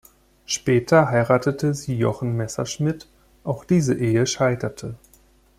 Später 0.47 1.11
heiratete 1.11 1.75
sie 1.75 1.95
Jochen 1.95 2.35
Messerschmidt, 2.35 3.07
auch 3.43 3.63
diese 3.63 3.93
Ehe 3.93 4.25
scheiterte. 4.25 4.95